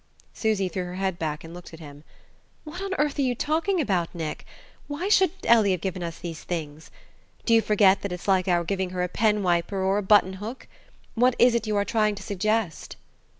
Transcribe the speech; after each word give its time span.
Susy 0.33 0.67
threw 0.67 0.85
her 0.85 0.95
head 0.95 1.19
back 1.19 1.43
and 1.43 1.53
looked 1.53 1.75
at 1.75 1.79
him. 1.79 2.03
"What 2.63 2.81
on 2.81 2.95
earth 2.95 3.19
are 3.19 3.21
you 3.21 3.35
talking 3.35 3.79
about, 3.79 4.15
Nick! 4.15 4.45
Why 4.87 5.09
shouldn't 5.09 5.45
Ellie 5.47 5.73
have 5.73 5.81
given 5.81 6.01
us 6.01 6.17
these 6.17 6.41
things? 6.43 6.89
Do 7.45 7.53
you 7.53 7.61
forget 7.61 8.01
that 8.01 8.11
it's 8.11 8.27
like 8.27 8.47
our 8.47 8.63
giving 8.63 8.89
her 8.89 9.03
a 9.03 9.07
pen 9.07 9.43
wiper 9.43 9.79
or 9.83 9.99
a 9.99 10.01
button 10.01 10.33
hook? 10.41 10.67
What 11.13 11.35
is 11.37 11.53
it 11.53 11.67
you 11.67 11.75
are 11.75 11.85
trying 11.85 12.15
to 12.15 12.23
suggest?" 12.23 12.95